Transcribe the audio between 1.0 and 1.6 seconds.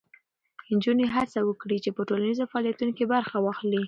هڅه